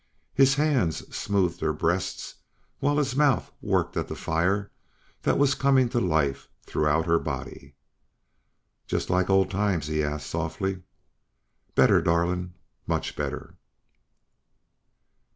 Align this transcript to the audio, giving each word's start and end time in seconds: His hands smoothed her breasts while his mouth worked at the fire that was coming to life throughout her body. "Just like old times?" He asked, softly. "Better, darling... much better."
His 0.33 0.55
hands 0.55 1.15
smoothed 1.15 1.59
her 1.59 1.73
breasts 1.73 2.33
while 2.79 2.97
his 2.97 3.15
mouth 3.15 3.51
worked 3.61 3.95
at 3.95 4.07
the 4.07 4.15
fire 4.15 4.71
that 5.21 5.37
was 5.37 5.53
coming 5.53 5.89
to 5.89 5.99
life 6.01 6.49
throughout 6.63 7.05
her 7.05 7.19
body. 7.19 7.75
"Just 8.87 9.11
like 9.11 9.29
old 9.29 9.51
times?" 9.51 9.85
He 9.85 10.01
asked, 10.03 10.25
softly. 10.25 10.81
"Better, 11.75 12.01
darling... 12.01 12.55
much 12.87 13.15
better." 13.15 13.57